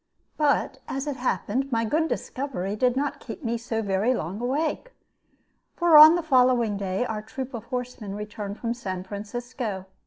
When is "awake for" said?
4.41-5.95